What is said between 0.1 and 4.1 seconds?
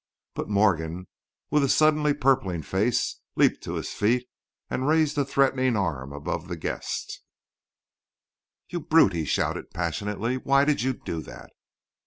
But Morgan, with a suddenly purpling face, leaped, to his